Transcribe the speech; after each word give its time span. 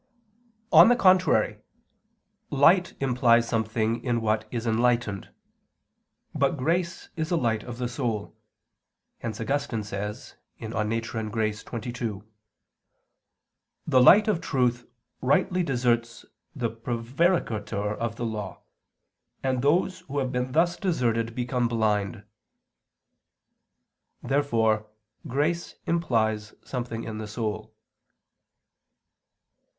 On 0.71 0.87
the 0.89 0.95
contrary, 0.95 1.59
Light 2.49 2.95
implies 2.99 3.47
something 3.47 4.03
in 4.03 4.19
what 4.19 4.47
is 4.49 4.65
enlightened. 4.65 5.29
But 6.33 6.57
grace 6.57 7.09
is 7.15 7.29
a 7.29 7.37
light 7.37 7.61
of 7.61 7.77
the 7.77 7.87
soul; 7.87 8.35
hence 9.19 9.39
Augustine 9.39 9.83
says 9.83 10.37
(De 10.59 10.69
Natura 10.69 11.23
et 11.27 11.31
Gratia 11.31 11.63
xxii): 11.93 12.19
"The 13.85 14.01
light 14.01 14.27
of 14.27 14.41
truth 14.41 14.87
rightly 15.21 15.61
deserts 15.61 16.25
the 16.55 16.71
prevaricator 16.71 17.93
of 17.93 18.15
the 18.15 18.25
law, 18.25 18.63
and 19.43 19.61
those 19.61 19.99
who 19.99 20.17
have 20.17 20.31
been 20.31 20.53
thus 20.53 20.77
deserted 20.77 21.35
become 21.35 21.67
blind." 21.67 22.23
Therefore 24.23 24.87
grace 25.27 25.75
implies 25.85 26.55
something 26.65 27.03
in 27.03 27.19
the 27.19 27.27
soul. 27.27 27.75